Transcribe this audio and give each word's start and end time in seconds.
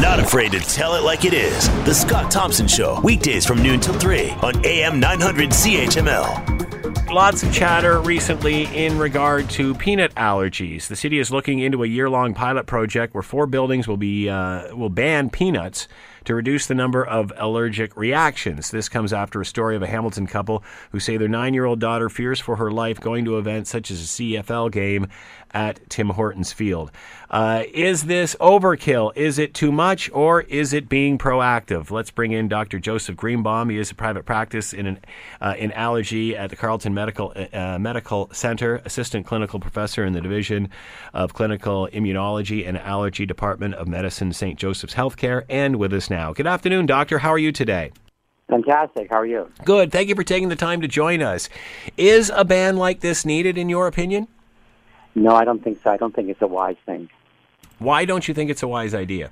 Not 0.00 0.20
afraid 0.20 0.52
to 0.52 0.60
tell 0.60 0.94
it 0.96 1.04
like 1.04 1.24
it 1.24 1.32
is. 1.32 1.70
The 1.86 1.94
Scott 1.94 2.30
Thompson 2.30 2.68
Show, 2.68 3.00
weekdays 3.00 3.46
from 3.46 3.62
noon 3.62 3.80
till 3.80 3.94
3 3.94 4.28
on 4.42 4.66
AM 4.66 5.00
900 5.00 5.48
CHML. 5.48 7.10
Lots 7.10 7.42
of 7.42 7.50
chatter 7.50 8.00
recently 8.00 8.64
in 8.76 8.98
regard 8.98 9.48
to 9.50 9.74
peanut 9.76 10.14
allergies. 10.16 10.88
The 10.88 10.96
city 10.96 11.18
is 11.18 11.30
looking 11.30 11.60
into 11.60 11.82
a 11.82 11.86
year-long 11.86 12.34
pilot 12.34 12.66
project 12.66 13.14
where 13.14 13.22
four 13.22 13.46
buildings 13.46 13.88
will 13.88 13.96
be 13.96 14.28
uh, 14.28 14.76
will 14.76 14.90
ban 14.90 15.30
peanuts 15.30 15.88
to 16.24 16.34
reduce 16.34 16.66
the 16.66 16.74
number 16.74 17.06
of 17.06 17.32
allergic 17.36 17.96
reactions. 17.96 18.72
This 18.72 18.88
comes 18.88 19.12
after 19.12 19.40
a 19.40 19.46
story 19.46 19.76
of 19.76 19.82
a 19.82 19.86
Hamilton 19.86 20.26
couple 20.26 20.64
who 20.90 20.98
say 20.98 21.16
their 21.16 21.28
nine-year-old 21.28 21.78
daughter 21.78 22.08
fears 22.08 22.40
for 22.40 22.56
her 22.56 22.70
life 22.70 23.00
going 23.00 23.24
to 23.24 23.38
events 23.38 23.70
such 23.70 23.90
as 23.92 24.00
a 24.00 24.04
CFL 24.04 24.72
game 24.72 25.06
at 25.56 25.80
Tim 25.88 26.10
Hortons 26.10 26.52
Field. 26.52 26.92
Uh, 27.30 27.62
is 27.72 28.04
this 28.04 28.36
overkill? 28.40 29.10
Is 29.16 29.38
it 29.38 29.54
too 29.54 29.72
much, 29.72 30.10
or 30.12 30.42
is 30.42 30.74
it 30.74 30.86
being 30.86 31.16
proactive? 31.16 31.90
Let's 31.90 32.10
bring 32.10 32.32
in 32.32 32.46
Dr. 32.46 32.78
Joseph 32.78 33.16
Greenbaum. 33.16 33.70
He 33.70 33.78
is 33.78 33.90
a 33.90 33.94
private 33.94 34.26
practice 34.26 34.74
in 34.74 34.86
an, 34.86 34.98
uh, 35.40 35.54
in 35.56 35.72
allergy 35.72 36.36
at 36.36 36.50
the 36.50 36.56
Carleton 36.56 36.92
Medical 36.92 37.32
uh, 37.54 37.78
Medical 37.78 38.28
Center, 38.32 38.82
assistant 38.84 39.24
clinical 39.24 39.58
professor 39.58 40.04
in 40.04 40.12
the 40.12 40.20
Division 40.20 40.68
of 41.14 41.32
Clinical 41.32 41.88
Immunology 41.90 42.68
and 42.68 42.76
Allergy 42.76 43.24
Department 43.24 43.74
of 43.76 43.88
Medicine, 43.88 44.34
St. 44.34 44.58
Joseph's 44.58 44.94
Healthcare, 44.94 45.44
and 45.48 45.76
with 45.76 45.94
us 45.94 46.10
now. 46.10 46.34
Good 46.34 46.46
afternoon, 46.46 46.84
doctor. 46.84 47.20
How 47.20 47.30
are 47.30 47.38
you 47.38 47.50
today? 47.50 47.92
Fantastic. 48.50 49.08
How 49.10 49.20
are 49.20 49.26
you? 49.26 49.50
Good. 49.64 49.90
Thank 49.90 50.10
you 50.10 50.14
for 50.14 50.22
taking 50.22 50.50
the 50.50 50.56
time 50.56 50.82
to 50.82 50.86
join 50.86 51.22
us. 51.22 51.48
Is 51.96 52.30
a 52.34 52.44
ban 52.44 52.76
like 52.76 53.00
this 53.00 53.24
needed, 53.24 53.56
in 53.56 53.70
your 53.70 53.86
opinion? 53.86 54.28
No, 55.16 55.34
I 55.34 55.44
don't 55.44 55.64
think 55.64 55.82
so. 55.82 55.90
I 55.90 55.96
don't 55.96 56.14
think 56.14 56.28
it's 56.28 56.42
a 56.42 56.46
wise 56.46 56.76
thing. 56.84 57.08
Why 57.78 58.04
don't 58.04 58.28
you 58.28 58.34
think 58.34 58.50
it's 58.50 58.62
a 58.62 58.68
wise 58.68 58.94
idea? 58.94 59.30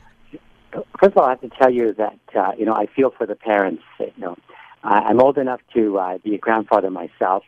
First 0.99 1.13
of 1.13 1.19
all, 1.19 1.25
I 1.25 1.31
have 1.31 1.43
to 1.43 1.51
tell 1.51 1.71
you 1.71 1.93
that 1.93 2.19
uh, 2.35 2.53
you 2.59 2.65
know 2.65 2.75
I 2.75 2.87
feel 2.87 3.11
for 3.11 3.27
the 3.27 3.37
parents. 3.37 3.83
You 4.01 4.11
know, 4.17 4.37
I'm 4.83 5.21
old 5.21 5.39
enough 5.39 5.61
to 5.75 5.99
uh, 5.99 6.19
be 6.19 6.35
a 6.35 6.39
grandfather 6.39 6.91
myself, 6.91 7.45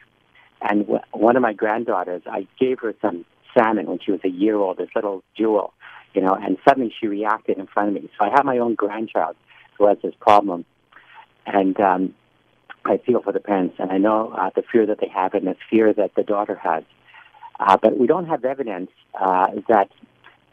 and 0.61 0.83
w- 0.83 1.01
one 1.12 1.34
of 1.34 1.43
my 1.43 1.55
granddaughters, 1.55 2.23
I 2.31 2.47
gave 2.61 2.78
her 2.81 2.95
some 3.01 3.25
salmon 3.56 3.87
when 3.87 3.98
she 4.05 4.12
was 4.12 4.20
a 4.23 4.28
year 4.28 4.56
old, 4.56 4.77
this 4.77 4.91
little 4.95 5.25
jewel, 5.37 5.73
you 6.15 6.21
know, 6.21 6.34
and 6.34 6.59
suddenly 6.69 6.95
she 7.00 7.06
reacted 7.06 7.59
in 7.59 7.67
front 7.67 7.89
of 7.89 7.95
me. 8.03 8.09
So 8.19 8.27
I 8.27 8.31
have 8.31 8.45
my 8.45 8.59
own 8.59 8.75
grandchild 8.75 9.34
who 9.78 9.87
has 9.87 9.97
this 10.03 10.15
problem, 10.21 10.67
and 11.47 11.81
um, 11.81 12.15
I 12.84 12.98
feel 12.98 13.23
for 13.23 13.33
the 13.33 13.41
parents, 13.41 13.77
and 13.78 13.91
I 13.91 13.98
know 13.98 14.31
uh, 14.31 14.50
the 14.55 14.62
fear 14.62 14.87
that 14.87 15.00
they 15.00 15.09
have 15.09 15.33
and 15.34 15.47
the 15.47 15.56
fear 15.71 15.93
that 15.95 16.15
the 16.15 16.23
daughter 16.23 16.55
has. 16.62 16.84
Uh, 17.59 17.77
but 17.81 17.99
we 17.99 18.07
don't 18.07 18.27
have 18.27 18.45
evidence 18.45 18.91
uh, 19.21 19.47
that 19.69 19.91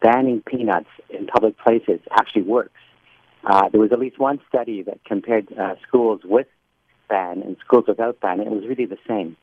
banning 0.01 0.41
peanuts 0.41 0.89
in 1.09 1.27
public 1.27 1.57
places 1.57 1.99
actually 2.11 2.43
works. 2.43 2.71
Uh, 3.45 3.67
there 3.69 3.81
was 3.81 3.91
at 3.91 3.99
least 3.99 4.19
one 4.19 4.39
study 4.47 4.81
that 4.83 5.03
compared 5.03 5.51
uh, 5.57 5.75
schools 5.85 6.21
with 6.23 6.47
ban 7.09 7.41
and 7.41 7.57
schools 7.65 7.85
without 7.87 8.19
ban, 8.21 8.39
and 8.39 8.47
it 8.47 8.51
was 8.51 8.65
really 8.65 8.85
the 8.85 8.97
same. 9.07 9.35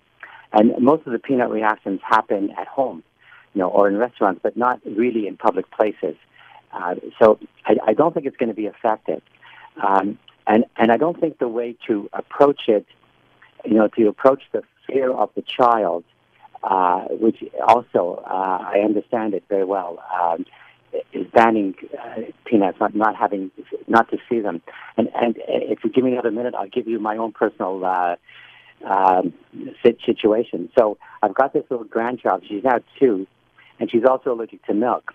And 0.53 0.72
most 0.81 1.06
of 1.06 1.12
the 1.12 1.19
peanut 1.19 1.50
reactions 1.50 2.00
happen 2.03 2.50
at 2.58 2.66
home, 2.66 3.03
you 3.55 3.61
know, 3.61 3.69
or 3.69 3.88
in 3.88 3.97
restaurants, 3.97 4.41
but 4.42 4.56
not 4.56 4.81
really 4.84 5.27
in 5.27 5.36
public 5.36 5.70
places. 5.70 6.16
Uh, 6.72 6.94
so 7.20 7.38
I, 7.66 7.77
I 7.88 7.92
don't 7.92 8.14
think 8.14 8.27
it's 8.27 8.36
going 8.36 8.48
to 8.48 8.55
be 8.55 8.66
effective. 8.66 9.22
Um, 9.86 10.19
and, 10.47 10.64
and 10.77 10.91
I 10.91 10.97
don't 10.97 11.19
think 11.20 11.38
the 11.38 11.48
way 11.48 11.77
to 11.86 12.08
approach 12.12 12.62
it, 12.69 12.86
you 13.64 13.75
know, 13.75 13.88
to 13.88 14.08
approach 14.08 14.42
the 14.53 14.62
fear 14.86 15.12
of 15.12 15.31
the 15.34 15.42
child 15.42 16.05
uh, 16.62 17.05
which 17.11 17.42
also 17.66 18.22
uh, 18.27 18.58
I 18.61 18.80
understand 18.84 19.34
it 19.34 19.44
very 19.48 19.64
well, 19.64 20.03
um, 20.20 20.44
is 21.12 21.27
banning 21.33 21.75
uh, 21.98 22.20
peanuts, 22.44 22.78
not, 22.80 22.94
not 22.94 23.16
having, 23.16 23.50
not 23.86 24.11
to 24.11 24.19
see 24.28 24.41
them. 24.41 24.61
And, 24.97 25.08
and 25.14 25.36
if 25.48 25.78
you 25.84 25.91
give 25.91 26.05
me 26.05 26.12
another 26.12 26.31
minute, 26.31 26.55
I'll 26.55 26.69
give 26.69 26.88
you 26.88 26.98
my 26.98 27.16
own 27.16 27.33
personal 27.33 27.84
uh, 27.84 28.16
um, 28.86 29.33
situation. 29.84 30.70
So 30.78 30.99
I've 31.22 31.34
got 31.34 31.53
this 31.53 31.65
little 31.70 31.87
grandchild. 31.87 32.44
She's 32.49 32.65
now 32.65 32.81
two, 32.99 33.26
and 33.78 33.91
she's 33.91 34.04
also 34.04 34.32
allergic 34.32 34.65
to 34.66 34.75
milk. 34.75 35.12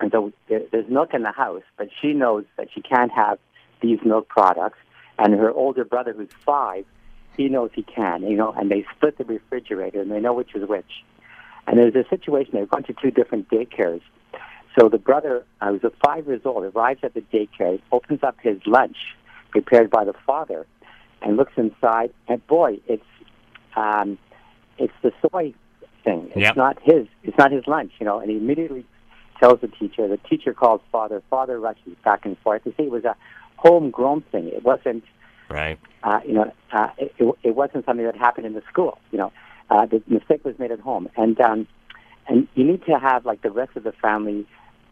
And 0.00 0.10
so 0.10 0.32
there's 0.48 0.88
milk 0.88 1.10
in 1.12 1.22
the 1.22 1.32
house, 1.32 1.62
but 1.76 1.88
she 2.00 2.14
knows 2.14 2.44
that 2.56 2.68
she 2.74 2.80
can't 2.80 3.12
have 3.12 3.38
these 3.82 3.98
milk 4.04 4.28
products. 4.28 4.78
And 5.18 5.34
her 5.34 5.50
older 5.50 5.84
brother, 5.84 6.14
who's 6.14 6.30
five, 6.44 6.86
he 7.36 7.48
knows 7.48 7.70
he 7.74 7.82
can, 7.82 8.22
you 8.22 8.36
know, 8.36 8.52
and 8.52 8.70
they 8.70 8.84
split 8.96 9.18
the 9.18 9.24
refrigerator 9.24 10.00
and 10.00 10.10
they 10.10 10.20
know 10.20 10.32
which 10.34 10.54
is 10.54 10.68
which. 10.68 11.04
And 11.66 11.78
there's 11.78 11.94
a 11.94 12.08
situation, 12.08 12.52
they've 12.54 12.68
gone 12.68 12.84
to 12.84 12.94
two 12.94 13.10
different 13.10 13.48
daycares. 13.48 14.02
So 14.78 14.88
the 14.88 14.98
brother, 14.98 15.44
who's 15.62 15.84
a 15.84 15.90
five 16.04 16.26
years 16.26 16.42
old, 16.44 16.64
arrives 16.64 17.00
at 17.02 17.14
the 17.14 17.20
daycare, 17.20 17.80
opens 17.92 18.22
up 18.22 18.36
his 18.42 18.58
lunch 18.66 18.96
prepared 19.50 19.90
by 19.90 20.04
the 20.04 20.14
father, 20.26 20.66
and 21.22 21.36
looks 21.36 21.52
inside, 21.56 22.12
and 22.28 22.44
boy, 22.46 22.78
it's 22.86 23.04
um, 23.76 24.18
it's 24.78 24.92
the 25.02 25.12
soy 25.20 25.52
thing. 26.04 26.28
It's 26.28 26.36
Yep. 26.36 26.56
not 26.56 26.78
his. 26.82 27.06
It's 27.22 27.36
not 27.36 27.52
his 27.52 27.66
lunch, 27.66 27.92
you 27.98 28.06
know. 28.06 28.20
And 28.20 28.30
he 28.30 28.36
immediately 28.36 28.84
tells 29.38 29.60
the 29.60 29.68
teacher. 29.68 30.08
The 30.08 30.16
teacher 30.16 30.54
calls 30.54 30.80
father. 30.90 31.22
Father 31.28 31.58
rushes 31.60 31.94
back 32.04 32.24
and 32.24 32.38
forth. 32.38 32.62
They 32.64 32.70
say 32.72 32.84
it 32.84 32.90
was 32.90 33.04
a 33.04 33.16
homegrown 33.56 34.22
thing. 34.32 34.48
It 34.48 34.64
wasn't 34.64 35.04
Right. 35.50 35.78
uh, 36.02 36.20
you 36.26 36.34
know, 36.34 36.52
uh, 36.72 36.88
it, 36.98 37.12
it 37.42 37.54
wasn't 37.54 37.84
something 37.84 38.04
that 38.04 38.16
happened 38.16 38.46
in 38.46 38.54
the 38.54 38.62
school. 38.70 38.98
You 39.10 39.18
know, 39.18 39.32
uh, 39.68 39.86
the 39.86 40.02
mistake 40.06 40.44
was 40.44 40.58
made 40.58 40.70
at 40.70 40.80
home, 40.80 41.08
and 41.16 41.40
um, 41.40 41.66
and 42.26 42.48
you 42.54 42.64
need 42.64 42.84
to 42.86 42.98
have 42.98 43.26
like 43.26 43.42
the 43.42 43.50
rest 43.50 43.76
of 43.76 43.84
the 43.84 43.92
family 43.92 44.46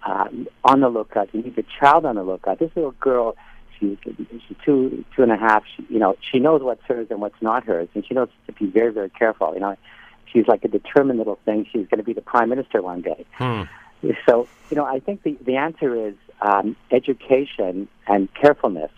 um, 0.05 0.49
on 0.65 0.81
the 0.81 0.89
lookout. 0.89 1.29
You 1.33 1.43
need 1.43 1.57
the 1.57 1.65
child 1.81 2.05
on 2.05 2.17
the 2.17 2.23
lookout. 2.23 2.59
This 2.59 2.71
little 2.77 2.93
girl, 2.93 3.37
she's 3.79 3.97
she's 4.05 4.57
two 4.65 5.05
two 5.15 5.23
and 5.23 5.33
a 5.33 5.37
half. 5.37 5.65
She, 5.77 5.87
you 5.89 5.99
know, 5.99 6.17
she 6.21 6.39
knows 6.39 6.63
what's 6.63 6.83
hers 6.85 7.09
and 7.11 7.21
what's 7.21 7.41
not 7.41 7.65
hers, 7.65 7.89
and 7.95 8.05
she 8.07 8.15
knows 8.15 8.29
to 8.47 8.53
be 8.53 8.67
very 8.67 8.93
very 8.93 9.11
careful. 9.11 9.55
You 9.55 9.61
know, 9.61 9.77
she's 10.33 10.47
like 10.47 10.65
a 10.65 10.69
determined 10.69 11.19
little 11.19 11.39
thing. 11.45 11.67
She's 11.73 11.87
going 11.89 11.99
to 11.99 12.05
be 12.05 12.13
the 12.13 12.21
prime 12.23 12.51
minister 12.51 12.83
one 12.83 13.01
day. 13.01 13.25
Hmm. 13.33 13.63
So, 14.29 14.47
you 14.71 14.77
know, 14.77 14.85
I 14.85 15.01
think 15.01 15.25
the, 15.25 15.37
the 15.45 15.57
answer 15.57 16.09
is 16.09 16.15
um, 16.41 16.77
education 16.93 17.89
and 18.07 18.33
carefulness, 18.35 18.93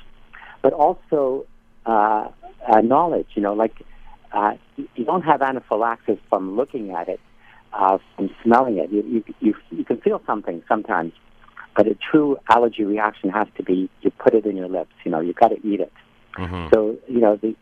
but 0.63 0.73
also 0.73 1.47
uh, 1.87 2.29
uh, 2.69 2.81
knowledge. 2.81 3.29
You 3.35 3.43
know, 3.43 3.55
like 3.55 3.83
uh, 4.33 4.55
you 4.77 5.05
don't 5.05 5.23
have 5.23 5.43
anaphylaxis 5.43 6.19
from 6.29 6.57
looking 6.57 6.91
at 6.93 7.09
it, 7.09 7.21
uh, 7.73 7.99
from 8.17 8.31
smelling 8.43 8.79
it. 8.79 8.91
You, 8.91 9.03
you, 9.03 9.35
you, 9.41 9.55
you 9.71 9.85
can 9.85 10.01
feel 10.01 10.21
something 10.27 10.63
sometimes, 10.69 11.13
but 11.77 11.87
a 11.87 11.95
true 11.95 12.37
allergy 12.49 12.85
reaction 12.85 13.31
has 13.31 13.49
to 13.57 13.63
be 13.63 13.91
you 14.03 14.11
put 14.11 14.35
it 14.35 14.47
in 14.47 14.57
your 14.57 14.69
lips. 14.69 14.93
You 15.05 15.11
know, 15.11 15.21
you've 15.21 15.37
got 15.37 15.49
to 15.49 15.67
eat 15.67 15.81
it. 15.81 15.93
hmm 16.37 16.69
So, 16.73 16.97
you 17.09 17.21
know, 17.21 17.37
the 17.37 17.57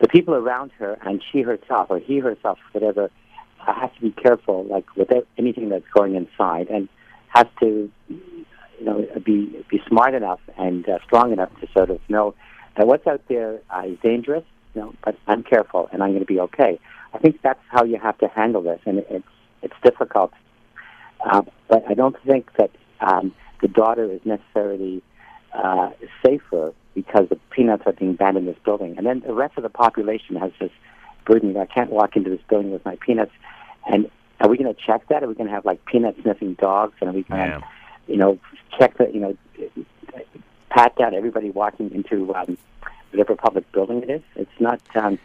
the 0.00 0.08
people 0.08 0.34
around 0.34 0.70
her 0.78 0.96
and 1.04 1.22
she 1.30 1.42
herself 1.42 1.88
or 1.90 1.98
he 1.98 2.18
herself, 2.18 2.58
whatever, 2.72 3.10
uh, 3.66 3.74
has 3.74 3.90
to 3.96 4.00
be 4.00 4.10
careful, 4.12 4.64
like 4.64 4.84
with 4.96 5.10
anything 5.36 5.68
that's 5.70 5.88
going 5.92 6.14
inside, 6.14 6.68
and 6.68 6.88
has 7.28 7.46
to, 7.60 7.90
you 8.08 8.20
know, 8.88 9.20
be 9.24 9.64
be 9.68 9.80
smart 9.88 10.14
enough 10.14 10.40
and 10.56 10.88
uh, 10.88 10.98
strong 11.04 11.32
enough 11.32 11.50
to 11.60 11.68
sort 11.72 11.90
of 11.90 12.00
know 12.08 12.34
that 12.76 12.86
what's 12.86 13.06
out 13.06 13.22
there 13.28 13.60
uh, 13.70 13.82
is 13.86 13.98
dangerous. 14.02 14.44
You 14.74 14.82
know, 14.82 14.94
but 15.04 15.16
I'm 15.26 15.42
careful 15.42 15.88
and 15.92 16.02
I'm 16.02 16.10
going 16.10 16.20
to 16.20 16.26
be 16.26 16.40
okay. 16.40 16.78
I 17.14 17.18
think 17.18 17.40
that's 17.42 17.60
how 17.68 17.84
you 17.84 17.98
have 17.98 18.18
to 18.18 18.28
handle 18.28 18.62
this, 18.62 18.80
and 18.84 18.98
it's 19.10 19.24
it's 19.62 19.74
difficult. 19.82 20.32
Uh, 21.24 21.42
but 21.68 21.84
I 21.88 21.94
don't 21.94 22.16
think 22.24 22.50
that 22.58 22.70
um, 23.00 23.34
the 23.60 23.68
daughter 23.68 24.10
is 24.10 24.20
necessarily 24.24 25.02
uh, 25.52 25.90
safer 26.24 26.72
because 26.94 27.28
the 27.28 27.38
peanuts 27.50 27.82
are 27.86 27.92
being 27.92 28.14
banned 28.14 28.36
in 28.36 28.46
this 28.46 28.56
building. 28.64 28.96
And 28.96 29.06
then 29.06 29.20
the 29.26 29.34
rest 29.34 29.56
of 29.56 29.62
the 29.62 29.68
population 29.68 30.36
has 30.36 30.52
this 30.60 30.70
burden. 31.26 31.56
I 31.56 31.66
can't 31.66 31.90
walk 31.90 32.16
into 32.16 32.30
this 32.30 32.40
building 32.48 32.70
with 32.70 32.84
my 32.84 32.96
peanuts. 32.96 33.32
And 33.90 34.10
are 34.40 34.48
we 34.48 34.56
going 34.56 34.72
to 34.72 34.80
check 34.80 35.08
that? 35.08 35.22
Are 35.22 35.28
we 35.28 35.34
going 35.34 35.48
to 35.48 35.52
have 35.52 35.64
like 35.64 35.84
peanut 35.84 36.16
sniffing 36.22 36.54
dogs? 36.54 36.94
And 37.00 37.10
are 37.10 37.12
we 37.12 37.22
going 37.22 37.40
to. 37.50 37.66
You 38.08 38.16
know, 38.16 38.38
check 38.78 38.96
that, 38.98 39.14
you 39.14 39.20
know, 39.20 39.36
pat 40.70 40.96
down 40.96 41.14
everybody 41.14 41.50
walking 41.50 41.90
into 41.92 42.34
um, 42.34 42.56
whatever 43.10 43.36
public 43.36 43.70
building 43.72 44.02
it 44.02 44.10
is? 44.10 44.22
It's 44.36 44.60
not. 44.60 44.80
Um, 44.96 45.18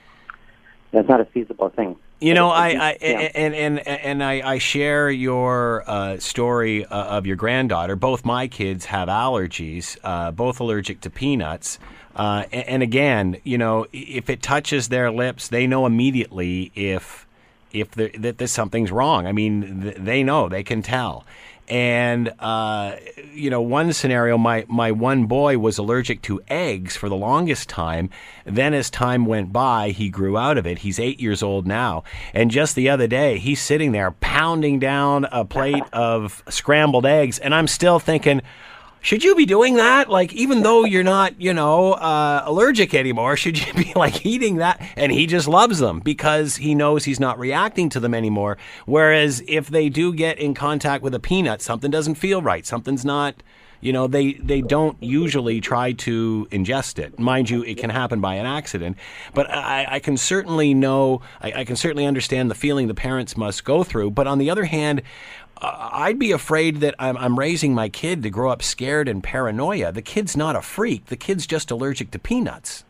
that's 0.92 1.10
not 1.10 1.20
a 1.20 1.26
feasible 1.26 1.70
thing. 1.70 1.96
You 2.20 2.34
know, 2.34 2.50
I, 2.50 2.70
I 2.70 2.92
and 3.02 3.54
and 3.54 3.88
and 3.88 4.24
I, 4.24 4.54
I 4.54 4.58
share 4.58 5.10
your 5.10 5.84
uh, 5.90 6.20
story 6.20 6.86
uh, 6.86 7.18
of 7.18 7.26
your 7.26 7.36
granddaughter. 7.36 7.98
Both 7.98 8.24
my 8.24 8.48
kids 8.48 8.86
have 8.86 9.10
allergies, 9.10 9.98
uh, 10.04 10.32
both 10.32 10.62
allergic 10.62 11.02
to 11.02 11.10
peanuts. 11.10 11.80
Uh, 12.16 12.46
and, 12.54 12.68
and 12.68 12.84
again, 12.84 13.42
you 13.44 13.58
know, 13.58 13.88
if 13.92 14.30
it 14.30 14.42
touches 14.42 14.88
their 14.88 15.12
lips, 15.12 15.50
they 15.50 15.68
know 15.68 15.86
immediately 15.86 16.72
if 16.76 17.28
if 17.74 17.92
that 17.92 18.48
something's 18.48 18.92
wrong. 18.92 19.28
I 19.28 19.34
mean, 19.34 19.82
th- 19.82 19.96
they 19.98 20.24
know, 20.24 20.48
they 20.48 20.64
can 20.64 20.82
tell. 20.82 21.26
And 21.68 22.34
uh, 22.40 22.98
you 23.34 23.50
know, 23.50 23.62
one 23.62 23.94
scenario, 23.94 24.38
my 24.38 24.66
my 24.68 24.92
one 24.92 25.26
boy 25.26 25.58
was 25.58 25.78
allergic 25.78 26.22
to 26.24 26.42
eggs 26.48 26.98
for 26.98 27.10
the 27.10 27.16
longest 27.16 27.70
time. 27.70 28.10
Then, 28.46 28.74
as 28.74 28.90
time 28.90 29.26
went 29.26 29.54
by, 29.54 29.90
he 29.90 30.10
grew 30.10 30.38
out 30.38 30.58
of 30.58 30.68
it. 30.68 30.80
He's 30.80 31.00
eight 31.00 31.20
years 31.22 31.42
old 31.42 31.66
now, 31.66 32.04
and 32.34 32.52
just 32.52 32.76
the 32.76 32.90
other 32.90 33.08
day, 33.08 33.38
he's 33.38 33.62
sitting 33.62 33.94
there 33.94 34.12
pounding 34.12 34.80
down 34.80 35.26
a 35.32 35.46
plate 35.46 35.84
of 35.94 36.44
scrambled 36.50 37.06
eggs, 37.06 37.40
and 37.40 37.56
I'm 37.56 37.68
still 37.68 38.00
thinking. 38.00 38.42
Should 39.04 39.26
you 39.26 39.36
be 39.36 39.46
doing 39.46 39.76
that? 39.76 40.10
Like, 40.10 40.32
even 40.32 40.64
though 40.64 40.86
you're 40.86 41.04
not, 41.04 41.40
you 41.40 41.54
know, 41.54 41.92
uh, 41.92 42.44
allergic 42.46 42.94
anymore, 42.94 43.36
should 43.36 43.60
you 43.60 43.74
be 43.84 43.92
like 43.98 44.26
eating 44.26 44.56
that? 44.56 44.82
And 44.96 45.12
he 45.12 45.28
just 45.28 45.46
loves 45.46 45.80
them 45.80 46.00
because 46.00 46.56
he 46.56 46.74
knows 46.74 47.04
he's 47.04 47.20
not 47.20 47.38
reacting 47.38 47.90
to 47.90 48.00
them 48.00 48.14
anymore. 48.14 48.58
Whereas 48.86 49.44
if 49.46 49.68
they 49.68 49.90
do 49.90 50.14
get 50.14 50.40
in 50.40 50.54
contact 50.54 51.04
with 51.04 51.14
a 51.14 51.20
peanut, 51.20 51.62
something 51.62 51.92
doesn't 51.92 52.16
feel 52.16 52.42
right. 52.42 52.66
Something's 52.66 53.04
not, 53.04 53.44
you 53.82 53.92
know, 53.92 54.08
they, 54.08 54.36
they 54.36 54.62
don't 54.62 54.96
usually 55.04 55.60
try 55.60 55.92
to 55.92 56.48
ingest 56.50 56.98
it. 56.98 57.20
Mind 57.20 57.50
you, 57.50 57.62
it 57.62 57.78
can 57.78 57.90
happen 57.90 58.22
by 58.22 58.36
an 58.36 58.46
accident. 58.46 58.96
But 59.34 59.52
I, 59.52 59.86
I 59.96 60.00
can 60.00 60.16
certainly 60.16 60.74
know, 60.74 61.22
I, 61.42 61.52
I 61.52 61.66
can 61.66 61.76
certainly 61.76 62.06
understand 62.06 62.50
the 62.50 62.56
feeling 62.56 62.88
the 62.88 62.94
parents 62.94 63.36
must 63.36 63.66
go 63.66 63.84
through. 63.84 64.12
But 64.12 64.28
on 64.28 64.38
the 64.38 64.50
other 64.50 64.64
hand, 64.64 65.02
I'd 65.62 66.20
be 66.20 66.32
afraid 66.32 66.78
that 66.82 66.96
I'm, 67.00 67.18
I'm 67.18 67.40
raising 67.40 67.74
my 67.74 67.88
kid 67.90 68.24
to 68.24 68.30
grow 68.30 68.52
up 68.52 68.62
scared 68.62 69.08
and 69.08 69.24
paranoia. 69.24 69.92
The 69.92 70.02
kid's 70.02 70.36
not 70.36 70.56
a 70.56 70.62
freak. 70.62 71.06
The 71.06 71.16
kid's 71.16 71.48
just 71.48 71.72
allergic 71.72 72.12
to 72.12 72.20
peanuts. 72.20 72.84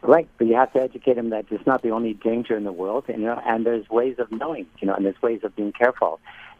Right, 0.00 0.28
but 0.38 0.48
you 0.48 0.54
have 0.56 0.72
to 0.72 0.80
educate 0.82 1.16
him 1.16 1.30
that 1.30 1.46
it's 1.50 1.64
not 1.64 1.82
the 1.82 1.90
only 1.90 2.14
danger 2.14 2.56
in 2.56 2.64
the 2.64 2.72
world, 2.72 3.04
you 3.06 3.18
know, 3.18 3.40
and 3.46 3.64
there's 3.64 3.88
ways 3.88 4.16
of 4.18 4.32
knowing, 4.32 4.66
you 4.80 4.88
know, 4.88 4.94
and 4.94 5.06
there's 5.06 5.22
ways 5.22 5.40
of 5.44 5.54
being 5.54 5.70
careful, 5.70 6.18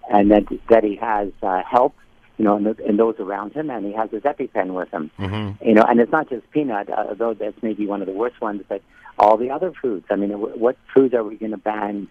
and 0.08 0.30
that 0.30 0.44
that 0.70 0.84
he 0.84 0.94
has 0.96 1.32
uh, 1.42 1.62
help, 1.68 1.96
you 2.38 2.44
know, 2.44 2.54
and, 2.54 2.66
and 2.78 3.00
those 3.00 3.16
around 3.18 3.52
him, 3.52 3.68
and 3.68 3.84
he 3.84 3.92
has 3.94 4.10
his 4.12 4.22
EpiPen 4.22 4.74
with 4.74 4.90
him, 4.90 5.10
Mm-hmm. 5.18 5.64
you 5.66 5.74
know, 5.74 5.82
and 5.82 6.00
it's 6.00 6.12
not 6.12 6.28
just 6.28 6.48
peanut, 6.52 6.88
uh, 6.88 7.06
although 7.08 7.34
that's 7.34 7.60
maybe 7.64 7.84
one 7.84 8.00
of 8.00 8.06
the 8.06 8.12
worst 8.12 8.40
ones, 8.40 8.62
but 8.68 8.80
all 9.18 9.36
the 9.36 9.50
other 9.50 9.72
foods. 9.72 10.06
I 10.08 10.14
mean, 10.14 10.30
wh- 10.30 10.56
what 10.56 10.76
foods 10.94 11.12
are 11.12 11.24
we 11.24 11.34
going 11.36 11.50
to 11.50 11.56
ban, 11.56 12.06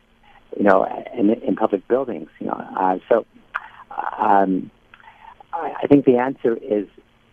you 0.57 0.63
know, 0.63 0.85
in, 1.17 1.29
in 1.29 1.55
public 1.55 1.87
buildings, 1.87 2.29
you 2.39 2.47
know? 2.47 2.53
Uh, 2.77 2.97
so, 3.09 3.25
um, 4.17 4.71
I, 5.53 5.73
I 5.83 5.87
think 5.87 6.05
the 6.05 6.17
answer 6.17 6.55
is 6.55 6.87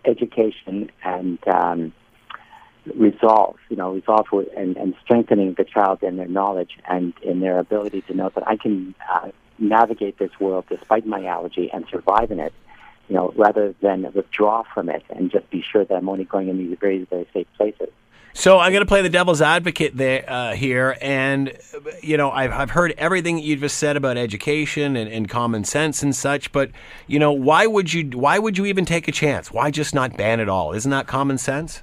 education 0.04 0.90
and. 1.04 1.38
Um, 1.48 1.92
resolve, 2.94 3.56
you 3.68 3.76
know, 3.76 3.92
resolve 3.92 4.26
and, 4.56 4.76
and 4.76 4.94
strengthening 5.02 5.54
the 5.54 5.64
child 5.64 6.02
in 6.02 6.16
their 6.16 6.28
knowledge 6.28 6.78
and 6.88 7.12
in 7.22 7.40
their 7.40 7.58
ability 7.58 8.02
to 8.02 8.14
know 8.14 8.30
that 8.34 8.46
I 8.46 8.56
can 8.56 8.94
uh, 9.10 9.30
navigate 9.58 10.18
this 10.18 10.30
world 10.40 10.64
despite 10.68 11.06
my 11.06 11.24
allergy 11.26 11.70
and 11.72 11.84
survive 11.90 12.30
in 12.30 12.40
it, 12.40 12.52
you 13.08 13.16
know, 13.16 13.32
rather 13.36 13.74
than 13.80 14.10
withdraw 14.14 14.62
from 14.74 14.88
it 14.88 15.02
and 15.10 15.30
just 15.30 15.48
be 15.50 15.62
sure 15.62 15.84
that 15.84 15.94
I'm 15.94 16.08
only 16.08 16.24
going 16.24 16.48
in 16.48 16.58
these 16.58 16.76
very, 16.78 17.04
very 17.04 17.28
safe 17.32 17.46
places. 17.56 17.88
So 18.34 18.58
I'm 18.58 18.70
going 18.72 18.82
to 18.82 18.86
play 18.86 19.02
the 19.02 19.08
devil's 19.08 19.42
advocate 19.42 19.96
there 19.96 20.24
uh, 20.28 20.54
here, 20.54 20.96
and 21.00 21.52
you 22.02 22.16
know 22.16 22.30
I've 22.30 22.52
I've 22.52 22.70
heard 22.70 22.94
everything 22.96 23.38
you've 23.38 23.60
just 23.60 23.78
said 23.78 23.96
about 23.96 24.16
education 24.16 24.96
and, 24.96 25.10
and 25.10 25.28
common 25.28 25.64
sense 25.64 26.02
and 26.02 26.14
such, 26.14 26.52
but 26.52 26.70
you 27.06 27.18
know 27.18 27.32
why 27.32 27.66
would 27.66 27.92
you 27.92 28.04
why 28.10 28.38
would 28.38 28.56
you 28.56 28.66
even 28.66 28.84
take 28.84 29.08
a 29.08 29.12
chance? 29.12 29.50
Why 29.50 29.70
just 29.70 29.94
not 29.94 30.16
ban 30.16 30.40
it 30.40 30.48
all? 30.48 30.72
Isn't 30.72 30.90
that 30.90 31.06
common 31.06 31.38
sense? 31.38 31.82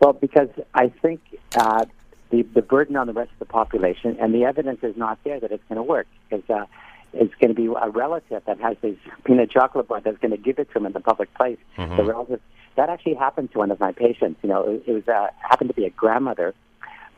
Well, 0.00 0.14
because 0.14 0.48
I 0.74 0.88
think 0.88 1.20
uh, 1.56 1.84
the 2.30 2.42
the 2.42 2.62
burden 2.62 2.96
on 2.96 3.06
the 3.06 3.12
rest 3.12 3.32
of 3.32 3.38
the 3.40 3.44
population 3.52 4.16
and 4.20 4.34
the 4.34 4.44
evidence 4.44 4.80
is 4.82 4.96
not 4.96 5.18
there 5.24 5.40
that 5.40 5.52
it's 5.52 5.64
going 5.68 5.76
to 5.76 5.82
work 5.82 6.06
because 6.28 6.48
uh, 6.48 6.64
it's 7.12 7.34
going 7.34 7.48
to 7.48 7.54
be 7.54 7.66
a 7.66 7.90
relative 7.90 8.42
that 8.46 8.60
has 8.60 8.76
this 8.82 8.96
peanut 9.24 9.50
chocolate 9.50 9.88
bar 9.88 10.00
that's 10.00 10.18
going 10.18 10.30
to 10.30 10.36
give 10.36 10.58
it 10.58 10.70
to 10.72 10.78
him 10.78 10.86
in 10.86 10.92
the 10.92 11.00
public 11.00 11.32
place. 11.34 11.58
The 11.76 12.04
relative 12.04 12.40
that 12.76 12.88
actually 12.88 13.14
happened 13.14 13.52
to 13.52 13.58
one 13.58 13.70
of 13.70 13.80
my 13.80 13.92
patients. 13.92 14.40
You 14.42 14.48
know, 14.48 14.80
it, 14.86 14.92
was 14.92 15.06
uh, 15.08 15.28
happened 15.40 15.70
to 15.70 15.74
be 15.74 15.84
a 15.84 15.90
grandmother. 15.90 16.54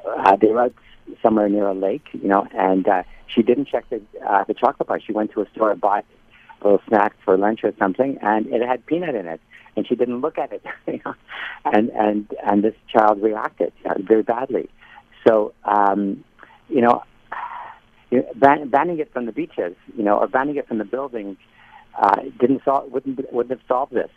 Uh, 0.06 0.36
they 0.36 0.48
were 0.48 0.70
somewhere 1.22 1.48
near 1.48 1.66
a 1.68 1.74
lake, 1.74 2.06
you 2.12 2.28
know, 2.28 2.46
and 2.52 2.86
uh, 2.88 3.02
she 3.26 3.42
didn't 3.42 3.68
check 3.68 3.84
the 3.90 4.00
uh, 4.26 4.44
the 4.44 4.54
chocolate 4.54 4.88
bar. 4.88 5.00
She 5.00 5.12
went 5.12 5.32
to 5.32 5.42
a 5.42 5.50
store 5.50 5.70
and 5.72 5.80
bought 5.80 6.04
a 6.62 6.64
little 6.64 6.82
snack 6.88 7.14
for 7.24 7.36
lunch 7.36 7.60
or 7.64 7.72
something, 7.78 8.18
and 8.22 8.46
it 8.46 8.66
had 8.66 8.84
peanut 8.86 9.14
in 9.14 9.26
it, 9.26 9.40
and 9.76 9.86
she 9.86 9.94
didn't 9.94 10.20
look 10.20 10.38
at 10.38 10.52
it, 10.52 10.64
you 10.86 11.00
know, 11.04 11.14
and 11.64 11.90
and 11.90 12.34
and 12.44 12.64
this 12.64 12.74
child 12.92 13.22
reacted 13.22 13.72
uh, 13.84 13.94
very 13.98 14.22
badly. 14.22 14.68
So, 15.26 15.52
um, 15.64 16.24
you 16.68 16.80
you 18.10 18.20
know, 18.20 18.28
ban- 18.36 18.68
banning 18.68 18.98
it 18.98 19.12
from 19.12 19.26
the 19.26 19.32
beaches, 19.32 19.74
you 19.96 20.04
know, 20.04 20.18
or 20.18 20.28
banning 20.28 20.56
it 20.56 20.68
from 20.68 20.78
the 20.78 20.84
buildings, 20.84 21.36
uh, 22.00 22.20
didn't 22.38 22.62
solve 22.64 22.90
wouldn't 22.92 23.32
wouldn't 23.32 23.58
have 23.58 23.66
solved 23.66 23.92
this. 23.92 24.10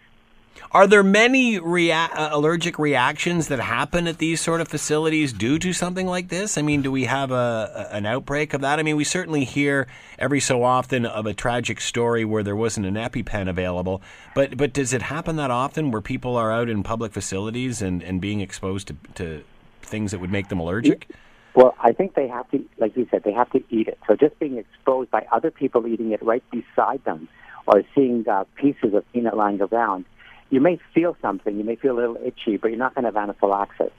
Are 0.72 0.86
there 0.86 1.04
many 1.04 1.60
rea- 1.60 1.92
uh, 1.92 2.30
allergic 2.32 2.78
reactions 2.78 3.48
that 3.48 3.60
happen 3.60 4.08
at 4.08 4.18
these 4.18 4.40
sort 4.40 4.62
of 4.62 4.68
facilities 4.68 5.34
due 5.34 5.58
to 5.60 5.74
something 5.74 6.06
like 6.06 6.30
this? 6.30 6.58
I 6.58 6.62
mean, 6.62 6.82
do 6.82 6.92
we 6.92 7.06
have 7.06 7.32
a, 7.32 7.90
an 7.92 8.06
outbreak 8.06 8.54
of 8.54 8.62
that? 8.62 8.80
I 8.80 8.84
mean, 8.84 8.96
we 8.96 9.04
certainly 9.04 9.46
hear 9.46 9.88
every 10.18 10.40
so 10.40 10.64
often 10.64 11.06
of 11.06 11.26
a 11.26 11.34
tragic 11.34 11.82
story 11.82 12.24
where 12.24 12.44
there 12.44 12.56
wasn't 12.56 12.86
an 12.86 12.96
EpiPen 12.96 13.50
available, 13.50 14.02
but 14.36 14.58
but 14.58 14.74
does 14.74 14.94
it 14.94 15.04
happen 15.04 15.38
that 15.38 15.52
often 15.52 15.92
where 15.92 16.02
people 16.02 16.36
are 16.36 16.52
out 16.52 16.70
in 16.70 16.84
public 16.84 17.14
facilities 17.14 17.82
and, 17.82 18.04
and 18.04 18.22
being 18.22 18.42
exposed 18.42 18.88
to, 18.88 18.96
to 19.16 19.44
things 19.82 20.12
that 20.12 20.20
would 20.20 20.32
make 20.32 20.50
them 20.50 20.60
allergic? 20.60 21.08
Well, 21.56 21.76
I 21.80 21.94
think 21.94 22.14
they 22.14 22.28
have 22.28 22.50
to, 22.52 22.64
like 22.78 22.96
you 22.96 23.08
said, 23.10 23.24
they 23.24 23.34
have 23.34 23.50
to 23.52 23.64
eat 23.70 23.88
it. 23.88 23.98
So 24.08 24.16
just 24.16 24.38
being 24.40 24.58
exposed 24.58 25.10
by 25.10 25.26
other 25.32 25.50
people 25.50 25.88
eating 25.88 26.12
it 26.12 26.22
right 26.22 26.44
beside 26.52 27.04
them, 27.06 27.28
or 27.66 27.84
seeing 27.96 28.28
uh, 28.30 28.46
pieces 28.56 28.94
of 28.94 29.04
peanut 29.12 29.36
lying 29.36 29.62
around, 29.62 30.06
you 30.50 30.60
may 30.62 30.80
feel 30.94 31.16
something. 31.22 31.58
You 31.58 31.64
may 31.64 31.76
feel 31.76 31.94
a 31.94 32.00
little 32.00 32.18
itchy, 32.24 32.58
but 32.58 32.70
you're 32.70 32.78
not 32.78 32.96
going 32.96 33.04
to 33.04 33.10
have 33.10 33.18
anaphylaxis. 33.18 33.92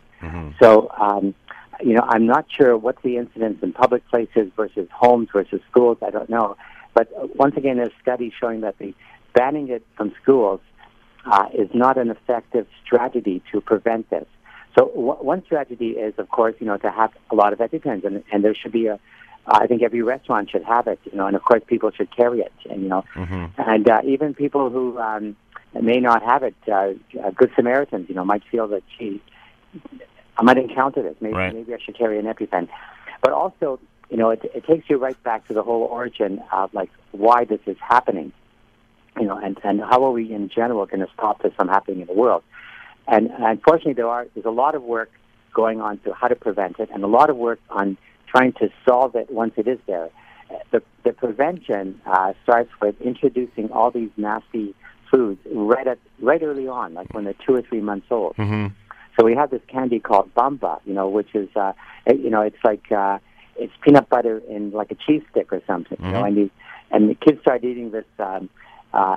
So, 0.61 0.91
um, 0.99 1.35
you 1.83 1.95
know, 1.95 2.03
I'm 2.07 2.27
not 2.27 2.47
sure 2.51 2.77
what 2.77 3.01
the 3.03 3.17
incidence 3.17 3.63
in 3.63 3.73
public 3.73 4.07
places 4.09 4.51
versus 4.57 4.89
homes 4.93 5.29
versus 5.33 5.61
schools. 5.71 5.99
I 6.03 6.11
don't 6.11 6.29
know. 6.29 6.57
But 6.95 7.09
uh, 7.17 7.29
once 7.35 7.57
again, 7.57 7.77
there's 7.77 7.93
studies 8.03 8.33
showing 8.39 8.61
that 8.63 8.79
the 8.79 8.95
banning 9.35 9.69
it 9.69 9.87
from 9.97 10.13
schools 10.23 10.61
uh, 11.25 11.47
is 11.55 11.69
not 11.73 11.97
an 11.97 12.11
effective 12.11 12.67
strategy 12.85 13.43
to 13.53 13.61
prevent 13.61 14.11
this. 14.11 14.27
So 14.77 14.87
w- 14.89 15.23
one 15.23 15.45
strategy 15.45 15.91
is, 15.91 16.15
of 16.19 16.29
course, 16.29 16.55
you 16.59 16.67
know, 16.67 16.77
to 16.79 16.91
have 16.91 17.13
a 17.31 17.35
lot 17.35 17.53
of 17.53 17.59
EpiPens, 17.61 18.05
and, 18.05 18.23
and 18.33 18.45
there 18.45 18.55
should 18.55 18.73
be 18.73 18.87
a. 18.87 18.99
I 19.47 19.67
think 19.67 19.83
every 19.83 20.03
restaurant 20.03 20.51
should 20.51 20.65
have 20.65 20.87
it, 20.87 21.01
you 21.05 21.17
know, 21.17 21.27
and 21.27 21.35
of 21.35 21.43
course 21.43 21.63
people 21.67 21.91
should 21.91 22.15
carry 22.15 22.41
it, 22.41 22.53
and 22.69 22.83
you 22.83 22.89
know, 22.89 23.05
and 23.57 23.89
uh, 23.89 24.01
even 24.05 24.35
people 24.35 24.69
who 24.69 24.99
um, 24.99 25.35
may 25.81 26.01
not 26.01 26.23
have 26.23 26.43
it, 26.43 26.55
uh, 26.69 26.93
uh, 27.23 27.31
good 27.31 27.51
Samaritans, 27.55 28.09
you 28.09 28.15
know, 28.15 28.25
might 28.25 28.43
feel 28.51 28.67
that 28.69 28.83
gee, 28.99 29.21
I 30.37 30.43
might 30.43 30.59
encounter 30.59 31.03
this. 31.03 31.17
Maybe 31.21 31.35
Right. 31.35 31.55
maybe 31.55 31.75
I 31.75 31.79
should 31.79 31.97
carry 31.97 32.19
an 32.19 32.27
EpiPen. 32.27 32.69
But 33.23 33.33
also, 33.33 33.79
you 34.09 34.17
know, 34.17 34.31
it, 34.31 34.41
it 34.55 34.65
takes 34.67 34.89
you 34.91 34.97
right 34.97 35.21
back 35.23 35.47
to 35.49 35.55
the 35.55 35.63
whole 35.63 35.83
origin 35.83 36.43
of 36.53 36.73
like 36.75 36.91
why 37.13 37.45
this 37.45 37.61
is 37.67 37.77
happening, 37.81 38.33
you 39.19 39.27
know, 39.27 39.37
and 39.37 39.59
and 39.63 39.81
how 39.81 40.05
are 40.05 40.11
we 40.11 40.33
in 40.33 40.49
general 40.49 40.87
going 40.87 41.01
to 41.07 41.13
stop 41.13 41.43
this 41.43 41.53
from 41.55 41.69
happening 41.69 42.01
in 42.01 42.07
the 42.07 42.15
world? 42.15 42.43
And 43.07 43.31
unfortunately, 43.39 43.95
there 43.95 44.09
are 44.09 44.27
there's 44.35 44.47
a 44.47 44.51
lot 44.51 44.75
of 44.75 44.83
work 44.83 45.11
going 45.53 45.81
on 45.81 45.99
to 45.99 46.13
how 46.15 46.29
to 46.29 46.37
prevent 46.37 46.79
it, 46.79 46.89
and 46.93 47.05
a 47.05 47.09
lot 47.09 47.31
of 47.31 47.37
work 47.37 47.61
on 47.71 47.97
trying 48.27 48.53
to 48.55 48.71
solve 48.89 49.15
it 49.17 49.31
once 49.31 49.55
it 49.57 49.69
is 49.69 49.79
there. 49.87 50.09
The 50.73 50.83
the 51.05 51.13
prevention 51.13 52.01
uh, 52.07 52.33
starts 52.43 52.71
with 52.81 53.01
introducing 53.01 53.71
all 53.71 53.91
these 53.91 54.11
nasty 54.17 54.75
foods 55.11 55.41
right 55.53 55.87
at 55.87 55.99
right 56.21 56.43
early 56.43 56.69
on, 56.69 56.95
like 56.95 57.13
when 57.15 57.25
they're 57.25 57.35
two 57.47 57.55
or 57.55 57.63
three 57.63 57.81
months 57.81 58.07
old. 58.11 58.37
Mm-hmm. 58.37 58.69
So 59.19 59.25
we 59.27 59.35
have 59.35 59.51
this 59.51 59.63
candy 59.69 59.99
called 60.01 60.33
Bamba, 60.35 60.81
you 60.87 60.95
know, 60.95 61.09
which 61.09 61.35
is, 61.35 61.49
uh, 61.57 61.73
it- 62.07 62.21
you 62.21 62.31
know, 62.31 62.43
it's 62.43 62.63
like 62.65 62.91
uh, 62.93 63.19
it's 63.57 63.73
peanut 63.83 64.09
butter 64.09 64.41
in 64.49 64.71
like 64.71 64.91
a 64.91 64.95
cheese 64.95 65.23
stick 65.31 65.53
or 65.53 65.61
something, 65.67 65.99
you 66.03 66.11
know, 66.13 66.25
and 66.25 66.37
you, 66.37 66.51
and 66.91 67.11
the 67.11 67.15
kids 67.15 67.41
start 67.43 67.63
eating 67.65 67.91
this, 67.91 68.05
um, 68.19 68.49
uh, 68.95 69.17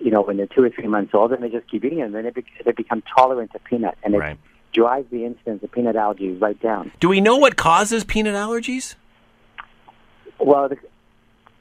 you 0.00 0.10
know, 0.10 0.22
when 0.22 0.36
they're 0.38 0.46
two 0.46 0.62
or 0.62 0.70
three 0.70 0.86
months 0.88 1.12
old, 1.14 1.32
and 1.32 1.42
they 1.42 1.48
just 1.50 1.68
keep 1.70 1.84
eating 1.84 1.98
it, 1.98 2.02
and 2.02 2.14
then 2.14 2.24
they, 2.24 2.30
be- 2.30 2.44
they 2.64 2.72
become 2.72 3.02
tolerant 3.16 3.52
to 3.52 3.58
peanut, 3.58 3.96
and 4.02 4.14
it 4.14 4.18
Right. 4.18 4.38
drives 4.72 5.08
the 5.10 5.24
incidence 5.24 5.62
of 5.62 5.70
peanut 5.72 5.96
allergies 5.96 6.40
right 6.40 6.60
down. 6.60 6.90
Do 7.00 7.08
we 7.08 7.20
know 7.20 7.36
what 7.36 7.56
causes 7.56 8.02
peanut 8.04 8.34
allergies? 8.34 8.94
Well, 10.38 10.68
the, 10.70 10.76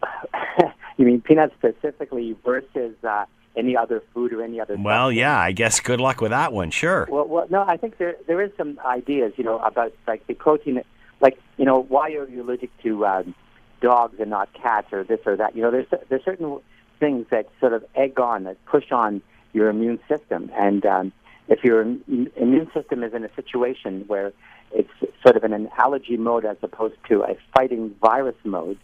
you 0.98 1.06
mean 1.06 1.22
peanuts 1.22 1.54
specifically 1.58 2.36
versus 2.46 2.96
uh, 3.04 3.26
any 3.56 3.76
other 3.78 4.02
food 4.14 4.34
or 4.34 4.44
any 4.44 4.60
other? 4.60 4.76
Well, 4.78 5.12
yeah, 5.12 5.38
I 5.38 5.52
guess 5.52 5.80
good 5.80 6.00
luck 6.00 6.22
with 6.22 6.32
that 6.32 6.54
one. 6.54 6.72
Sure. 6.72 7.08
Well, 7.10 7.28
well, 7.28 7.48
no, 7.50 7.64
I 7.64 7.78
think 7.78 7.98
there 7.98 8.16
there 8.28 8.42
is 8.42 8.52
some 8.58 8.80
ideas, 8.86 9.34
you 9.38 9.44
know, 9.44 9.60
about 9.60 9.94
like 10.08 10.26
the 10.28 10.34
protein, 10.34 10.82
like 11.22 11.38
you 11.58 11.66
know, 11.66 11.82
why 11.82 12.12
are 12.14 12.28
you 12.28 12.44
allergic 12.44 12.70
to 12.84 13.06
um, 13.06 13.36
dogs 13.82 14.20
and 14.20 14.30
not 14.30 14.54
cats 14.54 14.88
or 14.92 15.04
this 15.04 15.20
or 15.26 15.36
that? 15.36 15.56
You 15.56 15.62
know, 15.62 15.72
there's 15.72 15.88
there's 16.10 16.24
certain 16.24 16.60
things 17.00 17.28
that 17.32 17.48
sort 17.60 17.74
of 17.74 17.86
egg 17.96 18.20
on 18.20 18.44
that 18.46 18.64
push 18.66 18.92
on 18.92 19.22
your 19.54 19.70
immune 19.70 20.00
system, 20.08 20.52
and 20.56 20.86
um, 20.86 21.12
if 21.48 21.64
your 21.64 21.82
immune 21.82 22.70
system 22.74 23.04
is 23.04 23.14
in 23.14 23.24
a 23.24 23.34
situation 23.36 24.04
where 24.08 24.34
it's 24.74 24.90
sort 25.22 25.38
of 25.38 25.44
in 25.44 25.54
an 25.54 25.70
allergy 25.78 26.18
mode 26.18 26.46
as 26.46 26.58
opposed 26.62 26.96
to 27.08 27.24
a 27.24 27.36
fighting 27.56 27.96
virus 28.02 28.36
mode. 28.44 28.78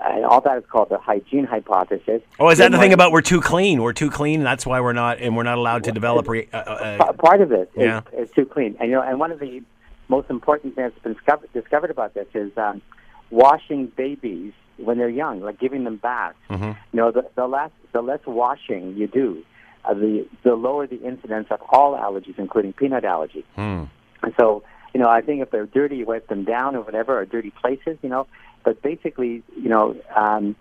Uh, 0.00 0.26
all 0.28 0.40
that 0.40 0.58
is 0.58 0.64
called 0.68 0.88
the 0.88 0.98
hygiene 0.98 1.44
hypothesis. 1.44 2.20
Oh, 2.40 2.50
is 2.50 2.58
that 2.58 2.72
the 2.72 2.78
thing 2.78 2.92
about 2.92 3.12
we're 3.12 3.22
too 3.22 3.40
clean? 3.40 3.80
We're 3.80 3.92
too 3.92 4.10
clean. 4.10 4.42
That's 4.42 4.66
why 4.66 4.80
we're 4.80 4.92
not, 4.92 5.18
and 5.20 5.36
we're 5.36 5.44
not 5.44 5.56
allowed 5.56 5.84
to 5.84 5.92
develop. 5.92 6.28
Re- 6.28 6.48
uh, 6.52 6.56
uh, 6.56 7.12
part 7.12 7.40
of 7.40 7.52
it 7.52 7.70
is, 7.74 7.82
Yeah. 7.82 8.00
is 8.12 8.30
too 8.32 8.44
clean. 8.44 8.76
And 8.80 8.90
you 8.90 8.96
know, 8.96 9.02
and 9.02 9.20
one 9.20 9.30
of 9.32 9.38
the 9.38 9.62
most 10.08 10.28
important 10.30 10.74
things 10.74 10.92
that's 10.92 11.02
been 11.02 11.14
discovered, 11.14 11.52
discovered 11.52 11.90
about 11.90 12.12
this 12.14 12.26
is 12.34 12.50
um, 12.58 12.82
washing 13.30 13.86
babies 13.96 14.52
when 14.76 14.98
they're 14.98 15.08
young, 15.08 15.40
like 15.40 15.58
giving 15.60 15.84
them 15.84 15.96
baths. 15.96 16.36
Mm-hmm. 16.50 16.64
You 16.64 16.74
know, 16.92 17.10
the, 17.12 17.28
the 17.36 17.46
less 17.46 17.70
the 17.92 18.02
less 18.02 18.20
washing 18.26 18.96
you 18.96 19.06
do, 19.06 19.42
uh, 19.84 19.94
the 19.94 20.26
the 20.42 20.54
lower 20.54 20.86
the 20.86 21.00
incidence 21.02 21.46
of 21.50 21.60
all 21.70 21.96
allergies, 21.96 22.38
including 22.38 22.72
peanut 22.72 23.04
allergy. 23.04 23.44
Hmm. 23.54 23.84
And 24.22 24.34
so, 24.40 24.64
you 24.92 25.00
know, 25.00 25.08
I 25.08 25.20
think 25.20 25.40
if 25.42 25.50
they're 25.50 25.66
dirty, 25.66 25.98
you 25.98 26.06
wipe 26.06 26.26
them 26.28 26.44
down 26.44 26.74
or 26.74 26.80
whatever, 26.82 27.18
or 27.18 27.24
dirty 27.24 27.50
places, 27.50 27.96
you 28.02 28.08
know. 28.08 28.26
But 28.64 28.80
basically, 28.82 29.42
you 29.56 29.68
know, 29.68 29.96
um, 30.16 30.56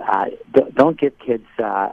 uh, 0.00 0.26
don't 0.74 0.98
give 0.98 1.18
kids, 1.18 1.46
uh, 1.62 1.90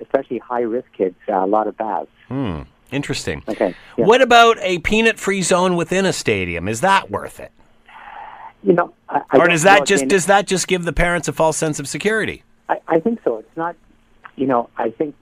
especially 0.00 0.38
high 0.38 0.60
risk 0.60 0.88
kids, 0.96 1.16
uh, 1.28 1.44
a 1.44 1.46
lot 1.46 1.66
of 1.66 1.76
baths. 1.76 2.10
Hmm. 2.28 2.62
Interesting. 2.92 3.42
Okay. 3.48 3.74
Yeah. 3.96 4.04
What 4.04 4.22
about 4.22 4.58
a 4.60 4.78
peanut 4.78 5.18
free 5.18 5.42
zone 5.42 5.76
within 5.76 6.06
a 6.06 6.12
stadium? 6.12 6.68
Is 6.68 6.82
that 6.82 7.10
worth 7.10 7.40
it? 7.40 7.50
You 8.62 8.74
know, 8.74 8.92
I, 9.08 9.22
I 9.30 9.38
Or 9.38 9.48
does 9.48 9.62
that 9.62 9.86
just 9.86 10.08
does 10.08 10.26
that 10.26 10.46
just 10.46 10.68
give 10.68 10.84
the 10.84 10.92
parents 10.92 11.28
a 11.28 11.32
false 11.32 11.56
sense 11.56 11.78
of 11.78 11.88
security? 11.88 12.42
I, 12.68 12.78
I 12.88 13.00
think 13.00 13.20
so. 13.24 13.38
It's 13.38 13.56
not, 13.56 13.76
you 14.36 14.46
know, 14.46 14.70
I 14.76 14.90
think, 14.90 15.14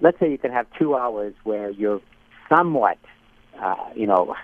let's 0.00 0.18
say 0.18 0.30
you 0.30 0.38
can 0.38 0.52
have 0.52 0.66
two 0.78 0.96
hours 0.96 1.34
where 1.44 1.70
you're 1.70 2.00
somewhat, 2.48 2.98
uh, 3.60 3.76
you 3.94 4.06
know, 4.06 4.34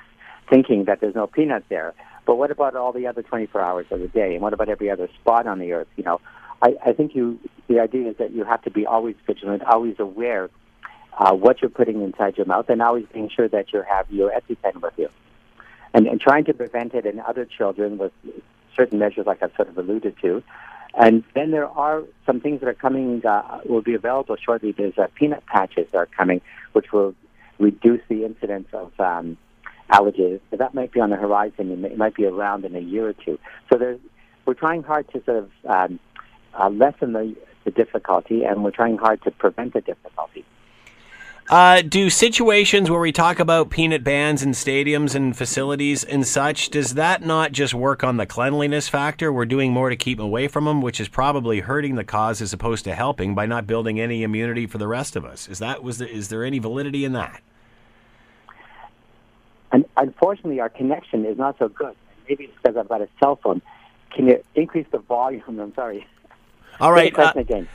thinking 0.48 0.84
that 0.84 1.00
there's 1.00 1.14
no 1.14 1.26
peanut 1.26 1.64
there. 1.68 1.94
But 2.30 2.36
what 2.36 2.52
about 2.52 2.76
all 2.76 2.92
the 2.92 3.08
other 3.08 3.22
24 3.24 3.60
hours 3.60 3.86
of 3.90 3.98
the 3.98 4.06
day? 4.06 4.34
And 4.34 4.40
what 4.40 4.52
about 4.52 4.68
every 4.68 4.88
other 4.88 5.08
spot 5.20 5.48
on 5.48 5.58
the 5.58 5.72
earth? 5.72 5.88
You 5.96 6.04
know, 6.04 6.20
I, 6.62 6.76
I 6.86 6.92
think 6.92 7.16
you, 7.16 7.40
the 7.66 7.80
idea 7.80 8.08
is 8.08 8.18
that 8.18 8.30
you 8.30 8.44
have 8.44 8.62
to 8.62 8.70
be 8.70 8.86
always 8.86 9.16
vigilant, 9.26 9.64
always 9.64 9.96
aware 9.98 10.48
uh, 11.18 11.34
what 11.34 11.60
you're 11.60 11.70
putting 11.70 12.02
inside 12.02 12.36
your 12.36 12.46
mouth, 12.46 12.68
and 12.68 12.80
always 12.80 13.04
being 13.12 13.30
sure 13.30 13.48
that 13.48 13.72
you 13.72 13.82
have 13.82 14.08
your 14.12 14.30
EpiPen 14.30 14.80
with 14.80 14.94
you. 14.96 15.08
And, 15.92 16.06
and 16.06 16.20
trying 16.20 16.44
to 16.44 16.54
prevent 16.54 16.94
it 16.94 17.04
in 17.04 17.18
other 17.18 17.44
children 17.46 17.98
with 17.98 18.12
certain 18.76 19.00
measures, 19.00 19.26
like 19.26 19.42
I've 19.42 19.52
sort 19.56 19.68
of 19.68 19.76
alluded 19.76 20.14
to. 20.22 20.44
And 20.94 21.24
then 21.34 21.50
there 21.50 21.66
are 21.66 22.04
some 22.26 22.38
things 22.38 22.60
that 22.60 22.68
are 22.68 22.74
coming, 22.74 23.26
uh, 23.26 23.62
will 23.64 23.82
be 23.82 23.94
available 23.94 24.36
shortly. 24.36 24.70
There's 24.70 24.96
uh, 24.96 25.08
peanut 25.16 25.44
patches 25.46 25.88
that 25.90 25.98
are 25.98 26.06
coming, 26.06 26.42
which 26.74 26.92
will 26.92 27.12
reduce 27.58 28.02
the 28.06 28.24
incidence 28.24 28.68
of 28.72 28.92
um, 29.00 29.36
allergies. 29.90 30.40
But 30.50 30.58
that 30.60 30.74
might 30.74 30.92
be 30.92 31.00
on 31.00 31.10
the 31.10 31.16
horizon, 31.16 31.70
and 31.70 31.84
it 31.84 31.98
might 31.98 32.14
be 32.14 32.24
around 32.24 32.64
in 32.64 32.74
a 32.76 32.80
year 32.80 33.08
or 33.08 33.12
two. 33.12 33.38
So 33.70 33.78
there's, 33.78 34.00
we're 34.46 34.54
trying 34.54 34.82
hard 34.82 35.10
to 35.12 35.22
sort 35.24 35.38
of 35.38 35.50
um, 35.68 36.00
uh, 36.58 36.70
lessen 36.70 37.12
the, 37.12 37.36
the 37.64 37.70
difficulty, 37.70 38.44
and 38.44 38.64
we're 38.64 38.70
trying 38.70 38.98
hard 38.98 39.22
to 39.22 39.30
prevent 39.30 39.74
the 39.74 39.80
difficulty. 39.80 40.44
Uh, 41.50 41.82
do 41.82 42.08
situations 42.08 42.88
where 42.88 43.00
we 43.00 43.10
talk 43.10 43.40
about 43.40 43.70
peanut 43.70 44.04
bans 44.04 44.40
in 44.40 44.50
stadiums 44.52 45.16
and 45.16 45.36
facilities 45.36 46.04
and 46.04 46.24
such, 46.24 46.70
does 46.70 46.94
that 46.94 47.26
not 47.26 47.50
just 47.50 47.74
work 47.74 48.04
on 48.04 48.18
the 48.18 48.26
cleanliness 48.26 48.88
factor? 48.88 49.32
We're 49.32 49.46
doing 49.46 49.72
more 49.72 49.90
to 49.90 49.96
keep 49.96 50.20
away 50.20 50.46
from 50.46 50.66
them, 50.66 50.80
which 50.80 51.00
is 51.00 51.08
probably 51.08 51.58
hurting 51.58 51.96
the 51.96 52.04
cause 52.04 52.40
as 52.40 52.52
opposed 52.52 52.84
to 52.84 52.94
helping 52.94 53.34
by 53.34 53.46
not 53.46 53.66
building 53.66 53.98
any 53.98 54.22
immunity 54.22 54.68
for 54.68 54.78
the 54.78 54.86
rest 54.86 55.16
of 55.16 55.24
us. 55.24 55.48
Is 55.48 55.58
that 55.58 55.82
was 55.82 55.98
there, 55.98 56.06
is 56.06 56.28
there 56.28 56.44
any 56.44 56.60
validity 56.60 57.04
in 57.04 57.14
that? 57.14 57.42
Unfortunately, 60.00 60.60
our 60.60 60.70
connection 60.70 61.26
is 61.26 61.36
not 61.36 61.58
so 61.58 61.68
good. 61.68 61.94
Maybe 62.26 62.44
it's 62.44 62.54
because 62.62 62.78
I've 62.78 62.88
got 62.88 63.02
a 63.02 63.08
cell 63.22 63.36
phone. 63.36 63.60
Can 64.16 64.28
you 64.28 64.42
increase 64.54 64.86
the 64.90 64.98
volume? 64.98 65.42
I'm 65.60 65.74
sorry. 65.74 66.06
All 66.80 66.92
right. 66.92 67.16
uh. 67.18 67.32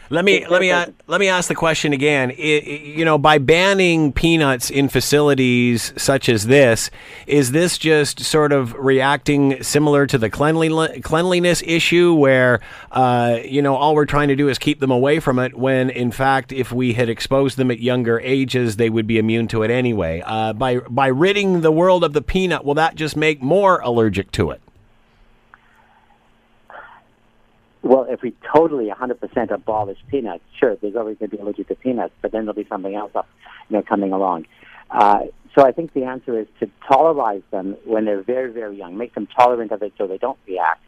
Let 0.09 0.25
me 0.25 0.45
let 0.47 0.61
me 0.61 0.69
question. 0.69 0.95
let 1.07 1.19
me 1.19 1.27
ask 1.27 1.47
the 1.47 1.55
question 1.55 1.93
again. 1.93 2.31
I- 2.31 2.33
I- 2.33 2.81
you 2.95 3.05
know, 3.05 3.17
by 3.17 3.37
banning 3.37 4.11
peanuts 4.11 4.69
in 4.69 4.87
facilities 4.89 5.93
such 5.97 6.29
as 6.29 6.47
this, 6.47 6.89
is 7.27 7.51
this 7.51 7.77
just 7.77 8.19
sort 8.19 8.51
of 8.51 8.73
reacting 8.73 9.61
similar 9.63 10.05
to 10.07 10.17
the 10.17 10.29
cleanliness 10.29 10.99
cleanliness 11.03 11.63
issue, 11.65 12.13
where 12.13 12.59
uh, 12.91 13.39
you 13.43 13.61
know 13.61 13.75
all 13.75 13.95
we're 13.95 14.05
trying 14.05 14.27
to 14.29 14.35
do 14.35 14.49
is 14.49 14.57
keep 14.57 14.79
them 14.79 14.91
away 14.91 15.19
from 15.19 15.39
it, 15.39 15.55
when 15.57 15.89
in 15.89 16.11
fact, 16.11 16.51
if 16.51 16.71
we 16.71 16.93
had 16.93 17.09
exposed 17.09 17.57
them 17.57 17.71
at 17.71 17.79
younger 17.79 18.19
ages, 18.21 18.77
they 18.77 18.89
would 18.89 19.07
be 19.07 19.17
immune 19.17 19.47
to 19.49 19.63
it 19.63 19.71
anyway. 19.71 20.21
Uh, 20.25 20.53
by 20.53 20.77
by 20.89 21.07
ridding 21.07 21.61
the 21.61 21.71
world 21.71 22.03
of 22.03 22.13
the 22.13 22.21
peanut, 22.21 22.63
will 22.65 22.75
that 22.75 22.95
just 22.95 23.15
make 23.15 23.41
more 23.41 23.79
allergic 23.81 24.31
to 24.31 24.51
it? 24.51 24.61
Well, 27.85 28.07
if 28.09 28.23
we 28.23 28.33
totally 28.51 28.89
100% 28.89 29.51
abolish 29.51 29.99
peanuts, 30.09 30.43
sure, 30.59 30.75
there's 30.75 30.95
always 30.95 31.19
going 31.19 31.29
to 31.29 31.37
be 31.37 31.41
allergic 31.41 31.67
to 31.67 31.75
peanuts, 31.75 32.15
but 32.19 32.31
then 32.31 32.45
there'll 32.45 32.55
be 32.55 32.67
something 32.67 32.95
else 32.95 33.11
up, 33.13 33.27
you 33.69 33.77
know, 33.77 33.83
coming 33.83 34.11
along. 34.11 34.47
Uh, 34.89 35.25
so 35.55 35.63
I 35.63 35.71
think 35.71 35.93
the 35.93 36.03
answer 36.03 36.39
is 36.39 36.47
to 36.61 36.69
tolerize 36.89 37.43
them 37.51 37.77
when 37.85 38.05
they're 38.05 38.23
very, 38.23 38.51
very 38.51 38.75
young, 38.75 38.97
make 38.97 39.13
them 39.13 39.27
tolerant 39.27 39.71
of 39.71 39.83
it 39.83 39.93
so 39.99 40.07
they 40.07 40.17
don't 40.17 40.39
react. 40.47 40.81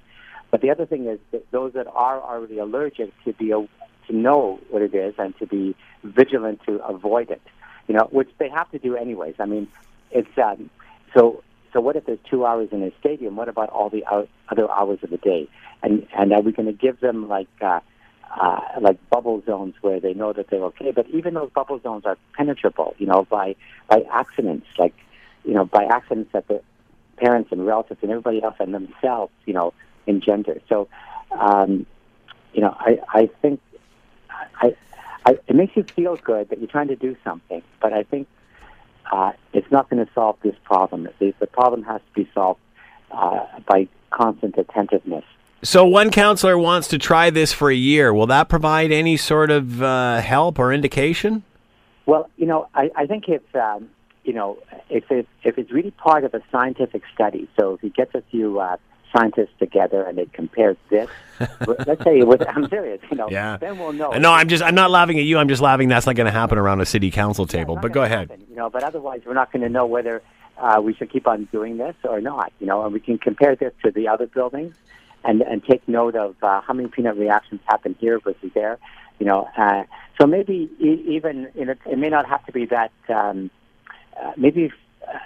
But 0.49 0.61
the 0.61 0.71
other 0.71 0.87
thing 0.87 1.05
is 1.05 1.19
that 1.31 1.45
those 1.51 1.73
that 1.73 1.85
are 1.85 2.19
already 2.19 2.57
allergic 2.57 3.11
to 3.25 3.33
be 3.33 3.51
a, 3.51 3.59
to 4.07 4.15
know 4.15 4.59
what 4.71 4.81
it 4.81 4.95
is 4.95 5.13
and 5.19 5.37
to 5.37 5.45
be 5.45 5.75
vigilant 6.03 6.61
to 6.65 6.83
avoid 6.83 7.29
it. 7.29 7.43
You 7.87 7.93
know, 7.93 8.07
which 8.11 8.29
they 8.39 8.49
have 8.49 8.71
to 8.71 8.79
do 8.79 8.95
anyways. 8.95 9.35
I 9.37 9.45
mean, 9.45 9.67
it's 10.09 10.35
um, 10.43 10.71
so. 11.15 11.43
So 11.73 11.81
what 11.81 11.95
if 11.95 12.05
there's 12.05 12.19
two 12.29 12.45
hours 12.45 12.69
in 12.71 12.83
a 12.83 12.91
stadium? 12.99 13.35
What 13.35 13.49
about 13.49 13.69
all 13.69 13.89
the 13.89 14.03
other 14.49 14.71
hours 14.71 14.99
of 15.03 15.09
the 15.09 15.17
day? 15.17 15.47
And 15.83 16.07
and 16.17 16.33
are 16.33 16.41
we 16.41 16.51
going 16.51 16.65
to 16.67 16.73
give 16.73 16.99
them 16.99 17.27
like 17.27 17.47
uh, 17.61 17.79
uh, 18.39 18.59
like 18.81 18.97
bubble 19.09 19.43
zones 19.45 19.75
where 19.81 19.99
they 19.99 20.13
know 20.13 20.33
that 20.33 20.49
they're 20.49 20.63
okay? 20.65 20.91
But 20.91 21.07
even 21.09 21.33
those 21.33 21.51
bubble 21.51 21.79
zones 21.81 22.05
are 22.05 22.17
penetrable, 22.35 22.95
you 22.97 23.05
know, 23.05 23.25
by 23.29 23.55
by 23.87 24.03
accidents, 24.11 24.67
like 24.77 24.95
you 25.43 25.53
know, 25.53 25.65
by 25.65 25.85
accidents 25.85 26.31
that 26.33 26.47
the 26.47 26.61
parents 27.17 27.51
and 27.51 27.65
relatives 27.65 27.99
and 28.01 28.11
everybody 28.11 28.41
else 28.43 28.55
and 28.59 28.73
themselves, 28.73 29.31
you 29.45 29.53
know, 29.53 29.73
engender. 30.05 30.61
So, 30.69 30.87
um, 31.31 31.85
you 32.53 32.61
know, 32.61 32.75
I 32.79 32.99
I 33.09 33.29
think 33.41 33.59
I, 34.61 34.75
I 35.25 35.37
it 35.47 35.55
makes 35.55 35.75
you 35.75 35.83
feel 35.83 36.15
good 36.15 36.49
that 36.49 36.59
you're 36.59 36.69
trying 36.69 36.87
to 36.89 36.95
do 36.95 37.15
something, 37.23 37.61
but 37.81 37.93
I 37.93 38.03
think 38.03 38.27
uh, 39.11 39.31
it's 39.53 39.71
not 39.71 39.89
going 39.89 40.05
to 40.05 40.11
solve 40.13 40.37
this 40.43 40.55
problem. 40.63 41.07
The, 41.19 41.33
the 41.39 41.47
problem 41.47 41.83
has 41.83 42.01
to 42.01 42.23
be 42.23 42.29
solved 42.33 42.59
uh, 43.11 43.45
by 43.65 43.87
constant 44.11 44.57
attentiveness. 44.57 45.23
So 45.63 45.85
one 45.85 46.11
councillor 46.11 46.57
wants 46.57 46.87
to 46.89 46.99
try 46.99 47.29
this 47.29 47.51
for 47.51 47.71
a 47.71 47.75
year. 47.75 48.13
Will 48.13 48.27
that 48.27 48.47
provide 48.47 48.91
any 48.91 49.17
sort 49.17 49.49
of 49.49 49.81
uh, 49.81 50.21
help 50.21 50.59
or 50.59 50.71
indication? 50.71 51.43
Well, 52.05 52.29
you 52.37 52.45
know, 52.45 52.67
I, 52.75 52.91
I 52.95 53.05
think 53.07 53.27
if 53.27 53.43
um, 53.55 53.89
you 54.23 54.33
know 54.33 54.59
if 54.89 55.09
it, 55.11 55.27
if 55.43 55.57
it's 55.57 55.71
really 55.71 55.91
part 55.91 56.23
of 56.23 56.33
a 56.33 56.41
scientific 56.51 57.01
study, 57.13 57.49
so 57.59 57.73
if 57.73 57.81
he 57.81 57.89
gets 57.89 58.13
a 58.13 58.21
few 58.29 58.59
uh, 58.59 58.77
scientists 59.15 59.53
together 59.59 60.03
and 60.03 60.17
they 60.17 60.25
compare 60.33 60.75
this, 60.89 61.09
let's 61.85 62.03
say 62.03 62.23
with 62.23 62.41
I'm 62.47 62.67
serious, 62.69 62.99
you 63.09 63.17
know, 63.17 63.29
Yeah. 63.29 63.57
then 63.57 63.77
we'll 63.79 63.93
know. 63.93 64.11
No, 64.11 64.31
I'm 64.31 64.47
just 64.47 64.63
I'm 64.63 64.75
not 64.75 64.91
laughing 64.91 65.17
at 65.19 65.25
you. 65.25 65.37
I'm 65.37 65.47
just 65.47 65.61
laughing. 65.61 65.87
That's 65.89 66.05
not 66.05 66.15
going 66.15 66.25
to 66.25 66.31
happen 66.31 66.57
around 66.57 66.81
a 66.81 66.85
city 66.85 67.11
council 67.11 67.45
table. 67.47 67.75
Not 67.75 67.81
But 67.83 67.91
go 67.93 68.03
ahead. 68.03 68.29
happen, 68.29 68.45
you 68.49 68.55
know, 68.55 68.69
but 68.69 68.83
otherwise, 68.83 69.21
we're 69.25 69.33
not 69.33 69.51
going 69.51 69.61
to 69.63 69.69
know 69.69 69.85
whether 69.85 70.21
uh, 70.57 70.81
we 70.83 70.93
should 70.93 71.11
keep 71.11 71.27
on 71.27 71.45
doing 71.51 71.77
this 71.77 71.95
or 72.03 72.19
not. 72.21 72.51
You 72.59 72.67
know, 72.67 72.83
and 72.83 72.93
we 72.93 72.99
can 72.99 73.17
compare 73.17 73.55
this 73.55 73.73
to 73.83 73.91
the 73.91 74.07
other 74.07 74.27
buildings 74.27 74.75
and 75.23 75.41
and 75.41 75.63
take 75.63 75.87
note 75.87 76.15
of 76.15 76.35
uh, 76.43 76.61
how 76.61 76.73
many 76.73 76.89
peanut 76.89 77.17
reactions 77.17 77.61
happen 77.67 77.95
here 77.99 78.19
versus 78.19 78.51
there. 78.53 78.77
You 79.19 79.25
know, 79.25 79.47
uh, 79.57 79.83
so 80.19 80.27
maybe 80.27 80.69
e- 80.79 81.03
even 81.07 81.49
you 81.55 81.65
know, 81.65 81.75
it 81.85 81.97
may 81.97 82.09
not 82.09 82.27
have 82.27 82.45
to 82.47 82.51
be 82.51 82.65
that. 82.65 82.91
Um, 83.09 83.49
uh, 84.19 84.31
maybe 84.35 84.71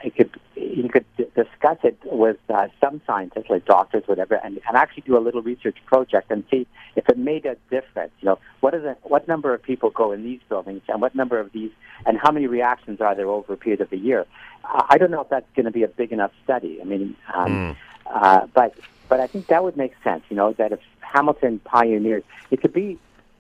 it 0.04 0.16
could 0.16 0.32
you 0.56 0.90
could 0.90 1.06
discuss 1.18 1.78
it 1.84 1.98
with 2.06 2.38
uh, 2.50 2.68
some 2.80 3.02
scientists, 3.06 3.50
like 3.50 3.66
doctors, 3.66 4.04
whatever, 4.06 4.36
and, 4.36 4.60
and 4.68 4.78
actually 4.78 5.04
do 5.04 5.18
a 5.18 5.20
little 5.20 5.42
research 5.42 5.78
project 5.86 6.32
and 6.32 6.44
see 6.52 6.68
if 6.96 7.08
it 7.10 7.18
made 7.18 7.46
a 7.46 7.56
difference. 7.70 8.12
You 8.22 8.28
know, 8.30 8.40
what 8.60 8.74
is 8.74 8.84
it, 8.84 8.98
what 9.04 9.28
number 9.28 9.54
of 9.54 9.62
people 9.62 9.90
go 9.90 10.12
in 10.12 10.24
these 10.24 10.40
buildings, 10.50 10.82
and 10.88 11.02
what 11.02 11.16
number 11.16 11.40
of 11.40 11.52
these, 11.52 11.72
and 12.06 12.18
how 12.18 12.32
many 12.32 12.48
reactions 12.48 13.02
are 13.02 13.16
there 13.16 13.28
over 13.28 13.54
a 13.54 13.58
period 13.58 13.82
of 13.82 13.92
a 13.92 13.98
year? 13.98 14.26
Uh, 14.64 14.84
I 14.90 14.98
don't 14.98 15.12
know 15.12 15.22
if 15.22 15.30
that's 15.30 15.50
going 15.56 15.66
to 15.66 15.72
be 15.72 15.84
a 15.84 15.88
big 15.88 16.12
enough 16.12 16.32
study. 16.44 16.80
I 16.82 16.86
mean, 16.86 17.16
um, 17.34 17.76
uh, 18.06 18.48
but 18.54 18.76
but 19.10 19.20
I 19.20 19.28
think 19.28 19.48
that 19.48 19.64
would 19.64 19.78
make 19.78 19.94
sense. 20.04 20.24
You 20.30 20.36
know, 20.36 20.54
that 20.54 20.72
if 20.72 20.80
Hamilton 21.00 21.60
pioneered, 21.60 22.24
it 22.50 22.62
could 22.62 22.74
be. 22.74 23.00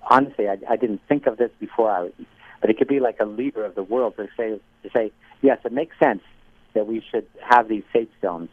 Honestly, 0.09 0.49
I, 0.49 0.57
I 0.67 0.77
didn't 0.77 0.99
think 1.07 1.27
of 1.27 1.37
this 1.37 1.51
before 1.59 1.89
I 1.89 2.01
was, 2.01 2.11
but 2.59 2.71
it 2.71 2.77
could 2.77 2.87
be 2.87 2.99
like 2.99 3.17
a 3.19 3.25
leader 3.25 3.63
of 3.63 3.75
the 3.75 3.83
world 3.83 4.17
to 4.17 4.27
say 4.35 4.59
to 4.83 4.89
say 4.91 5.11
yes, 5.41 5.59
it 5.63 5.71
makes 5.71 5.97
sense 5.99 6.21
that 6.73 6.87
we 6.87 7.03
should 7.11 7.27
have 7.47 7.67
these 7.67 7.83
safe 7.93 8.09
zones, 8.21 8.49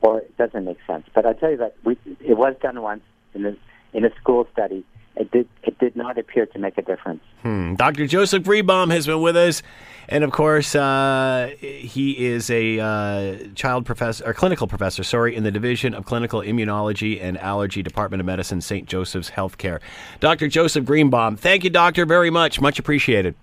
or 0.00 0.18
it 0.20 0.36
doesn't 0.36 0.64
make 0.64 0.78
sense. 0.86 1.06
But 1.14 1.26
I 1.26 1.32
tell 1.32 1.50
you 1.50 1.58
that 1.58 1.76
we, 1.84 1.96
it 2.20 2.36
was 2.36 2.54
done 2.60 2.80
once 2.82 3.02
in 3.34 3.46
a, 3.46 3.56
in 3.92 4.04
a 4.04 4.14
school 4.16 4.46
study. 4.52 4.84
It 5.14 5.30
did 5.30 5.46
it 5.62 5.78
did 5.78 5.94
not 5.94 6.16
appear 6.16 6.46
to 6.46 6.58
make 6.58 6.78
a 6.78 6.82
difference. 6.82 7.20
Hmm. 7.42 7.74
Dr. 7.74 8.06
Joseph 8.06 8.44
Greenbaum 8.44 8.88
has 8.88 9.06
been 9.06 9.20
with 9.20 9.36
us, 9.36 9.62
and 10.08 10.24
of 10.24 10.32
course, 10.32 10.74
uh, 10.74 11.50
he 11.60 12.12
is 12.26 12.48
a 12.48 12.80
uh, 12.80 13.36
child 13.54 13.84
professor, 13.84 14.24
or 14.24 14.32
clinical 14.32 14.66
professor, 14.66 15.04
sorry, 15.04 15.36
in 15.36 15.44
the 15.44 15.50
Division 15.50 15.92
of 15.92 16.06
Clinical 16.06 16.40
Immunology 16.40 17.22
and 17.22 17.36
Allergy, 17.36 17.82
Department 17.82 18.20
of 18.20 18.26
Medicine, 18.26 18.62
St. 18.62 18.88
Joseph's 18.88 19.30
Healthcare. 19.30 19.80
Dr. 20.20 20.48
Joseph 20.48 20.86
Greenbaum, 20.86 21.36
thank 21.36 21.62
you, 21.62 21.68
doctor, 21.68 22.06
very 22.06 22.30
much. 22.30 22.58
Much 22.58 22.78
appreciated. 22.78 23.34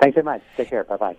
Thanks 0.00 0.14
very 0.14 0.24
much. 0.24 0.42
Take 0.56 0.70
care. 0.70 0.82
Bye 0.82 0.96
bye. 0.96 1.12